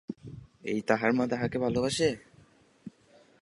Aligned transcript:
এই 0.63 0.79
তাহার 0.81 1.11
মা 1.13 1.23
তাহাকে 1.27 1.57
ভালোবাসে! 1.59 2.09